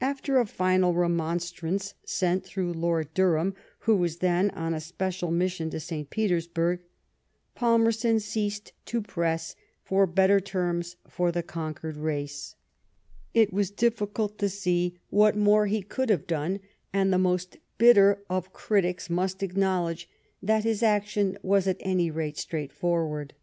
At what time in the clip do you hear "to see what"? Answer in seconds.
14.38-15.36